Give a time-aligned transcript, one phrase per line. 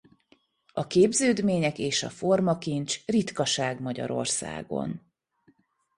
[0.73, 5.01] A képződmények és a formakincs ritkaság Magyarországon.